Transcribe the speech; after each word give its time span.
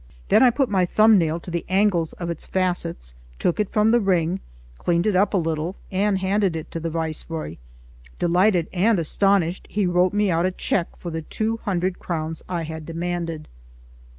Then 0.29 0.41
I 0.41 0.49
put 0.49 0.67
my 0.67 0.83
thumb 0.83 1.19
nail 1.19 1.39
to 1.39 1.51
the 1.51 1.63
angels 1.69 2.13
of 2.13 2.31
its 2.31 2.47
facets, 2.47 3.13
took 3.37 3.59
it 3.59 3.69
from 3.69 3.91
the 3.91 3.99
ring, 3.99 4.39
cleaned 4.79 5.05
it 5.05 5.15
up 5.15 5.31
a 5.35 5.37
little, 5.37 5.75
and 5.91 6.17
handed 6.17 6.55
it 6.55 6.71
to 6.71 6.79
the 6.79 6.89
Viceroy. 6.89 7.57
Delighted 8.17 8.67
and 8.73 8.97
astonished, 8.97 9.67
he 9.69 9.85
wrote 9.85 10.11
me 10.13 10.31
out 10.31 10.47
a 10.47 10.51
cheque 10.51 10.95
for 10.97 11.11
the 11.11 11.21
two 11.21 11.57
hundred 11.65 11.99
crowns 11.99 12.41
I 12.49 12.63
had 12.63 12.83
demanded. 12.83 13.47